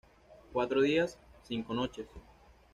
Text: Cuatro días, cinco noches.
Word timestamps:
Cuatro 0.51 0.81
días, 0.81 1.19
cinco 1.43 1.75
noches. 1.75 2.07